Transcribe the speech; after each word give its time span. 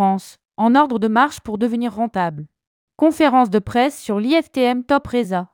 France, 0.00 0.38
en 0.56 0.76
ordre 0.76 0.98
de 0.98 1.08
marche 1.08 1.40
pour 1.40 1.58
devenir 1.58 1.94
rentable. 1.94 2.46
Conférence 2.96 3.50
de 3.50 3.58
presse 3.58 4.00
sur 4.00 4.18
l'IFTM 4.18 4.82
Top 4.82 5.06
Reza. 5.06 5.50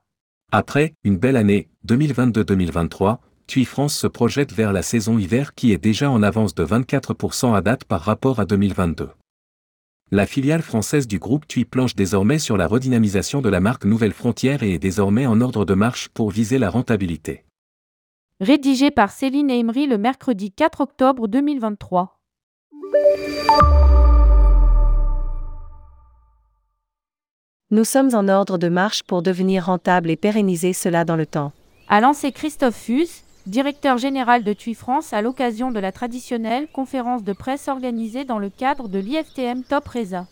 Après 0.52 0.94
une 1.02 1.16
belle 1.16 1.34
année 1.34 1.68
2022-2023, 1.88 3.18
TUI 3.48 3.64
France 3.64 3.96
se 3.96 4.06
projette 4.06 4.52
vers 4.52 4.72
la 4.72 4.82
saison 4.82 5.18
hiver 5.18 5.56
qui 5.56 5.72
est 5.72 5.78
déjà 5.78 6.12
en 6.12 6.22
avance 6.22 6.54
de 6.54 6.64
24% 6.64 7.56
à 7.56 7.60
date 7.60 7.82
par 7.86 8.02
rapport 8.02 8.38
à 8.38 8.44
2022. 8.44 9.10
La 10.12 10.26
filiale 10.26 10.62
française 10.62 11.08
du 11.08 11.18
groupe 11.18 11.48
TUI 11.48 11.64
planche 11.64 11.96
désormais 11.96 12.38
sur 12.38 12.56
la 12.56 12.68
redynamisation 12.68 13.42
de 13.42 13.48
la 13.48 13.58
marque 13.58 13.84
Nouvelle 13.84 14.12
Frontière 14.12 14.62
et 14.62 14.74
est 14.74 14.78
désormais 14.78 15.26
en 15.26 15.40
ordre 15.40 15.64
de 15.64 15.74
marche 15.74 16.08
pour 16.10 16.30
viser 16.30 16.60
la 16.60 16.70
rentabilité. 16.70 17.42
Rédigé 18.40 18.92
par 18.92 19.10
Céline 19.10 19.50
Emery 19.50 19.88
le 19.88 19.98
mercredi 19.98 20.52
4 20.52 20.82
octobre 20.82 21.26
2023. 21.26 22.20
Nous 27.72 27.82
sommes 27.82 28.14
en 28.14 28.28
ordre 28.28 28.58
de 28.58 28.68
marche 28.68 29.02
pour 29.02 29.22
devenir 29.22 29.66
rentable 29.66 30.08
et 30.08 30.16
pérenniser 30.16 30.72
cela 30.72 31.04
dans 31.04 31.16
le 31.16 31.26
temps. 31.26 31.50
A 31.88 32.00
lancé 32.00 32.30
Christophe 32.30 32.76
Fus, 32.76 33.24
directeur 33.48 33.98
général 33.98 34.44
de 34.44 34.52
TUI 34.52 34.74
France 34.74 35.12
à 35.12 35.20
l'occasion 35.20 35.72
de 35.72 35.80
la 35.80 35.90
traditionnelle 35.90 36.68
conférence 36.72 37.24
de 37.24 37.32
presse 37.32 37.66
organisée 37.66 38.22
dans 38.22 38.38
le 38.38 38.50
cadre 38.50 38.86
de 38.86 39.00
l'IFTM 39.00 39.64
Top 39.64 39.88
Reza. 39.88 40.28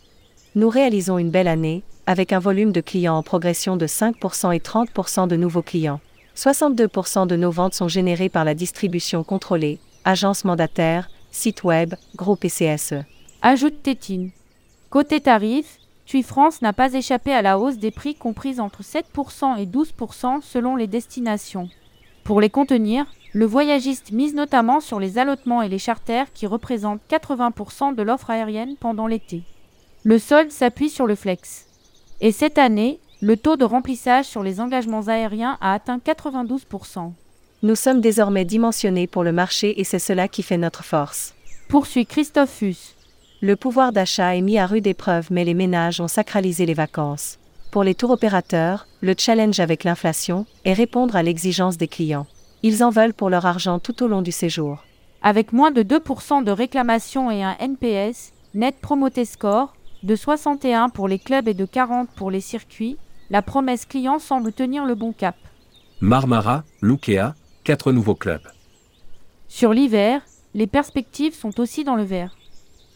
Nous 0.55 0.69
réalisons 0.69 1.17
une 1.17 1.29
belle 1.29 1.49
année, 1.49 1.83
avec 2.05 2.31
un 2.31 2.39
volume 2.39 2.71
de 2.71 2.79
clients 2.79 3.17
en 3.17 3.23
progression 3.23 3.75
de 3.75 3.85
5% 3.85 4.55
et 4.55 4.59
30% 4.59 5.27
de 5.27 5.35
nouveaux 5.35 5.61
clients. 5.61 5.99
62% 6.37 7.27
de 7.27 7.35
nos 7.35 7.51
ventes 7.51 7.73
sont 7.73 7.89
générées 7.89 8.29
par 8.29 8.45
la 8.45 8.53
distribution 8.53 9.25
contrôlée, 9.25 9.79
agences 10.05 10.45
mandataires, 10.45 11.09
sites 11.31 11.65
web, 11.65 11.95
groupe 12.15 12.45
et 12.45 12.49
CSE. 12.49 13.03
Ajoute 13.41 13.83
Tétine. 13.83 14.31
Côté 14.89 15.19
tarif, 15.19 15.79
TUI 16.05 16.23
France 16.23 16.61
n'a 16.61 16.73
pas 16.73 16.93
échappé 16.93 17.33
à 17.33 17.41
la 17.41 17.57
hausse 17.57 17.77
des 17.77 17.91
prix 17.91 18.15
comprise 18.15 18.59
entre 18.59 18.83
7% 18.83 19.57
et 19.57 19.65
12% 19.65 20.41
selon 20.41 20.75
les 20.75 20.87
destinations. 20.87 21.69
Pour 22.23 22.41
les 22.41 22.49
contenir, 22.49 23.05
le 23.33 23.45
voyagiste 23.45 24.11
mise 24.11 24.33
notamment 24.33 24.79
sur 24.79 24.99
les 24.99 25.17
allotements 25.17 25.61
et 25.61 25.69
les 25.69 25.79
charters 25.79 26.31
qui 26.33 26.47
représentent 26.47 27.01
80% 27.09 27.95
de 27.95 28.01
l'offre 28.01 28.29
aérienne 28.29 28.75
pendant 28.79 29.07
l'été. 29.07 29.43
Le 30.03 30.19
solde 30.19 30.51
s'appuie 30.51 30.89
sur 30.89 31.07
le 31.07 31.15
flex. 31.15 31.65
Et 32.21 32.31
cette 32.31 32.57
année, 32.57 32.99
le 33.21 33.37
taux 33.37 33.57
de 33.57 33.65
remplissage 33.65 34.25
sur 34.25 34.43
les 34.43 34.61
engagements 34.61 35.07
aériens 35.07 35.57
a 35.59 35.73
atteint 35.73 35.97
92%. 35.97 37.11
Nous 37.63 37.75
sommes 37.75 38.01
désormais 38.01 38.45
dimensionnés 38.45 39.07
pour 39.07 39.23
le 39.23 39.31
marché 39.31 39.79
et 39.79 39.83
c'est 39.83 39.99
cela 39.99 40.27
qui 40.27 40.43
fait 40.43 40.57
notre 40.57 40.83
force. 40.83 41.33
Poursuit 41.67 42.05
Christophe 42.05 42.51
Fus. 42.51 42.95
Le 43.41 43.55
pouvoir 43.55 43.91
d'achat 43.91 44.35
est 44.35 44.41
mis 44.41 44.57
à 44.57 44.65
rude 44.65 44.87
épreuve 44.87 45.27
mais 45.29 45.43
les 45.43 45.53
ménages 45.53 45.99
ont 45.99 46.07
sacralisé 46.07 46.65
les 46.65 46.73
vacances. 46.73 47.37
Pour 47.71 47.83
les 47.83 47.93
tours 47.93 48.11
opérateurs, 48.11 48.87
le 49.01 49.13
challenge 49.17 49.59
avec 49.59 49.83
l'inflation 49.83 50.45
est 50.63 50.73
répondre 50.73 51.15
à 51.17 51.23
l'exigence 51.23 51.77
des 51.77 51.89
clients. 51.89 52.27
Ils 52.63 52.83
en 52.83 52.89
veulent 52.89 53.13
pour 53.13 53.29
leur 53.29 53.45
argent 53.45 53.79
tout 53.79 54.01
au 54.01 54.07
long 54.07 54.21
du 54.21 54.31
séjour. 54.31 54.85
Avec 55.21 55.51
moins 55.51 55.71
de 55.71 55.83
2% 55.83 56.43
de 56.43 56.51
réclamations 56.51 57.29
et 57.29 57.43
un 57.43 57.57
NPS, 57.59 58.31
Net 58.53 58.75
Promoter 58.81 59.25
Score, 59.25 59.75
de 60.03 60.15
61 60.15 60.89
pour 60.89 61.07
les 61.07 61.19
clubs 61.19 61.47
et 61.47 61.53
de 61.53 61.65
40 61.65 62.09
pour 62.15 62.31
les 62.31 62.41
circuits, 62.41 62.97
la 63.29 63.41
promesse 63.41 63.85
client 63.85 64.19
semble 64.19 64.53
tenir 64.53 64.85
le 64.85 64.95
bon 64.95 65.11
cap. 65.11 65.35
Marmara, 65.99 66.63
Lukea, 66.81 67.35
quatre 67.63 67.91
nouveaux 67.91 68.15
clubs. 68.15 68.47
Sur 69.49 69.73
l'hiver, 69.73 70.21
les 70.53 70.67
perspectives 70.67 71.35
sont 71.35 71.59
aussi 71.59 71.83
dans 71.83 71.95
le 71.95 72.03
vert. 72.03 72.37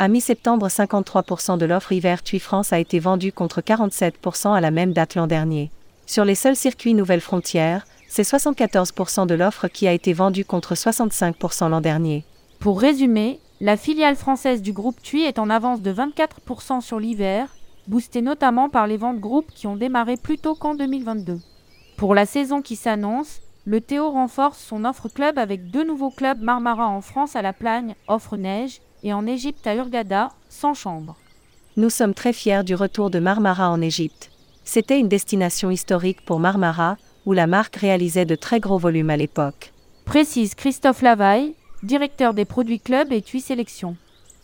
À 0.01 0.07
mi-septembre, 0.07 0.69
53% 0.69 1.57
de 1.57 1.65
l'offre 1.65 1.91
hiver 1.91 2.23
TUI 2.23 2.39
France 2.39 2.71
a 2.71 2.79
été 2.79 2.99
vendue 2.99 3.33
contre 3.33 3.59
47% 3.59 4.53
à 4.53 4.61
la 4.61 4.71
même 4.71 4.93
date 4.93 5.15
l'an 5.15 5.27
dernier. 5.27 5.71
Sur 6.05 6.23
les 6.23 6.35
seuls 6.35 6.55
circuits 6.55 6.93
Nouvelle 6.93 7.19
Frontière, 7.19 7.85
c'est 8.07 8.23
74% 8.23 9.27
de 9.27 9.35
l'offre 9.35 9.67
qui 9.67 9.89
a 9.89 9.91
été 9.91 10.13
vendue 10.13 10.45
contre 10.45 10.73
65% 10.73 11.69
l'an 11.69 11.81
dernier. 11.81 12.23
Pour 12.59 12.79
résumer, 12.79 13.41
la 13.59 13.75
filiale 13.75 14.15
française 14.15 14.61
du 14.61 14.71
groupe 14.71 15.01
TUI 15.01 15.23
est 15.23 15.37
en 15.37 15.49
avance 15.49 15.81
de 15.81 15.91
24% 15.91 16.79
sur 16.79 16.97
l'hiver, 16.97 17.49
boostée 17.89 18.21
notamment 18.21 18.69
par 18.69 18.87
les 18.87 18.95
ventes 18.95 19.19
groupes 19.19 19.51
qui 19.53 19.67
ont 19.67 19.75
démarré 19.75 20.15
plus 20.15 20.37
tôt 20.37 20.55
qu'en 20.55 20.75
2022. 20.75 21.41
Pour 21.97 22.15
la 22.15 22.25
saison 22.25 22.61
qui 22.61 22.77
s'annonce, 22.77 23.41
le 23.65 23.81
Théo 23.81 24.11
renforce 24.11 24.59
son 24.59 24.85
offre 24.85 25.09
club 25.09 25.37
avec 25.37 25.69
deux 25.69 25.83
nouveaux 25.83 26.09
clubs 26.09 26.41
Marmara 26.41 26.87
en 26.87 27.01
France 27.01 27.35
à 27.35 27.41
la 27.41 27.51
Plagne, 27.51 27.95
offre 28.07 28.37
neige, 28.37 28.79
et 29.03 29.13
en 29.13 29.25
Égypte 29.25 29.65
à 29.67 29.75
Hurghada, 29.75 30.29
sans 30.49 30.73
chambre. 30.73 31.15
Nous 31.77 31.89
sommes 31.89 32.13
très 32.13 32.33
fiers 32.33 32.63
du 32.63 32.75
retour 32.75 33.09
de 33.09 33.19
Marmara 33.19 33.69
en 33.69 33.81
Égypte. 33.81 34.31
C'était 34.63 34.99
une 34.99 35.07
destination 35.07 35.71
historique 35.71 36.23
pour 36.25 36.39
Marmara, 36.39 36.97
où 37.25 37.33
la 37.33 37.47
marque 37.47 37.77
réalisait 37.77 38.25
de 38.25 38.35
très 38.35 38.59
gros 38.59 38.77
volumes 38.77 39.09
à 39.09 39.17
l'époque. 39.17 39.73
Précise 40.05 40.55
Christophe 40.55 41.01
Lavaille, 41.01 41.53
directeur 41.83 42.33
des 42.33 42.45
produits 42.45 42.79
club 42.79 43.11
et 43.11 43.21
TUI 43.21 43.41
Sélection. 43.41 43.95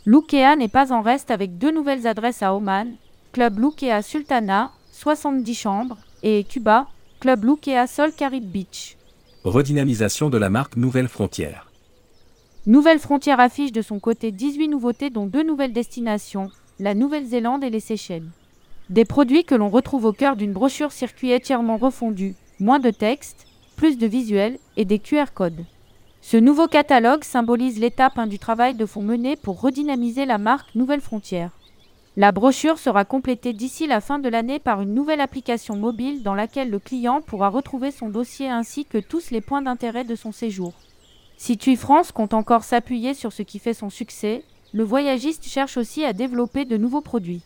Lukea 0.06 0.56
n'est 0.56 0.68
pas 0.68 0.94
en 0.94 1.02
reste 1.02 1.32
avec 1.32 1.58
deux 1.58 1.72
nouvelles 1.72 2.08
adresses 2.08 2.44
à 2.44 2.54
Oman, 2.54 2.94
Club 3.32 3.60
Lukea 3.60 4.02
Sultana, 4.02 4.72
70 4.92 5.56
chambres, 5.56 5.98
et 6.24 6.44
Cuba, 6.44 6.88
Club 7.20 7.44
Lukea 7.44 7.88
Sol 7.88 8.12
Carib 8.14 8.46
Beach. 8.46 8.98
Redynamisation 9.44 10.30
de 10.30 10.38
la 10.38 10.50
marque 10.50 10.78
Nouvelle 10.78 11.08
Frontière. 11.08 11.68
Nouvelle 12.68 12.98
Frontière 12.98 13.40
affiche 13.40 13.72
de 13.72 13.84
son 13.84 14.00
côté 14.00 14.32
18 14.32 14.70
nouveautés 14.70 15.12
dont 15.12 15.28
deux 15.28 15.44
nouvelles 15.44 15.72
destinations, 15.72 16.50
la 16.80 16.96
Nouvelle-Zélande 16.96 17.64
et 17.64 17.70
les 17.70 17.80
Seychelles. 17.80 18.32
Des 18.90 19.06
produits 19.06 19.44
que 19.44 19.54
l'on 19.54 19.70
retrouve 19.70 20.06
au 20.06 20.14
cœur 20.14 20.36
d'une 20.36 20.52
brochure 20.52 20.92
circuit 20.92 21.36
entièrement 21.36 21.78
refondue, 21.78 22.34
moins 22.60 22.80
de 22.80 22.90
texte, 22.90 23.46
plus 23.76 24.00
de 24.00 24.08
visuels 24.08 24.58
et 24.78 24.86
des 24.86 24.98
QR 24.98 25.26
codes. 25.36 25.64
Ce 26.22 26.38
nouveau 26.38 26.66
catalogue 26.66 27.24
symbolise 27.24 27.80
l'étape 27.80 28.18
1 28.18 28.26
du 28.26 28.40
travail 28.40 28.74
de 28.74 28.88
fond 28.88 29.04
mené 29.04 29.36
pour 29.36 29.62
redynamiser 29.62 30.26
la 30.26 30.40
marque 30.40 30.74
Nouvelle 30.74 31.02
Frontière. 31.02 31.52
La 32.18 32.32
brochure 32.32 32.80
sera 32.80 33.06
complétée 33.06 33.54
d'ici 33.54 33.86
la 33.86 34.02
fin 34.02 34.18
de 34.18 34.30
l'année 34.30 34.58
par 34.58 34.82
une 34.82 34.96
nouvelle 34.96 35.22
application 35.22 35.76
mobile 35.76 36.24
dans 36.24 36.34
laquelle 36.34 36.72
le 36.72 36.80
client 36.80 37.22
pourra 37.22 37.50
retrouver 37.50 37.92
son 37.92 38.10
dossier 38.10 38.50
ainsi 38.50 38.86
que 38.86 38.98
tous 38.98 39.30
les 39.30 39.42
points 39.42 39.62
d'intérêt 39.62 40.04
de 40.04 40.16
son 40.16 40.32
séjour. 40.32 40.74
Si 41.38 41.58
TUI 41.58 41.76
France 41.76 42.12
compte 42.12 42.34
encore 42.34 42.64
s'appuyer 42.64 43.14
sur 43.14 43.34
ce 43.34 43.44
qui 43.44 43.60
fait 43.60 43.74
son 43.74 43.90
succès, 43.90 44.44
le 44.74 44.84
voyagiste 44.84 45.46
cherche 45.46 45.78
aussi 45.78 46.04
à 46.04 46.14
développer 46.14 46.66
de 46.66 46.78
nouveaux 46.78 47.02
produits. 47.02 47.42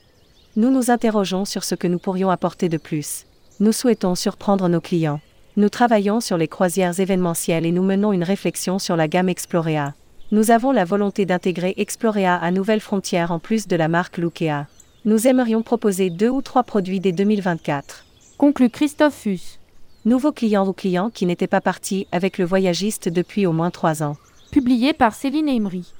Nous 0.55 0.71
nous 0.71 0.91
interrogeons 0.91 1.45
sur 1.45 1.63
ce 1.63 1.75
que 1.75 1.87
nous 1.87 1.99
pourrions 1.99 2.29
apporter 2.29 2.69
de 2.69 2.77
plus. 2.77 3.25
Nous 3.59 3.71
souhaitons 3.71 4.15
surprendre 4.15 4.67
nos 4.67 4.81
clients. 4.81 5.19
Nous 5.57 5.69
travaillons 5.69 6.21
sur 6.21 6.37
les 6.37 6.47
croisières 6.47 6.99
événementielles 6.99 7.65
et 7.65 7.71
nous 7.71 7.83
menons 7.83 8.13
une 8.13 8.23
réflexion 8.23 8.79
sur 8.79 8.95
la 8.95 9.07
gamme 9.07 9.29
Explorea. 9.29 9.93
Nous 10.31 10.51
avons 10.51 10.71
la 10.71 10.85
volonté 10.85 11.25
d'intégrer 11.25 11.73
Explorea 11.77 12.35
à 12.35 12.51
Nouvelles 12.51 12.79
Frontières 12.79 13.31
en 13.31 13.39
plus 13.39 13.67
de 13.67 13.75
la 13.75 13.87
marque 13.87 14.17
Lukea. 14.17 14.67
Nous 15.05 15.27
aimerions 15.27 15.63
proposer 15.63 16.09
deux 16.09 16.29
ou 16.29 16.41
trois 16.41 16.63
produits 16.63 16.99
dès 16.99 17.11
2024. 17.11 18.05
Conclut 18.37 18.69
Christophe 18.69 19.15
Fus. 19.15 19.58
Nouveaux 20.05 20.31
clients 20.31 20.65
ou 20.65 20.71
clients 20.71 21.09
qui 21.09 21.25
n'étaient 21.25 21.45
pas 21.45 21.59
partis 21.59 22.07
avec 22.13 22.37
le 22.37 22.45
voyagiste 22.45 23.09
depuis 23.09 23.45
au 23.45 23.51
moins 23.51 23.69
trois 23.69 24.01
ans. 24.01 24.15
Publié 24.49 24.93
par 24.93 25.13
Céline 25.13 25.49
Emery. 25.49 25.93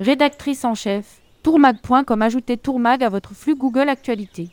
Rédactrice 0.00 0.64
en 0.64 0.74
chef, 0.74 1.20
tourmag.com 1.42 2.22
ajoutez 2.22 2.56
tourmag 2.56 3.04
à 3.04 3.10
votre 3.10 3.34
flux 3.34 3.54
Google 3.54 3.90
Actualité. 3.90 4.48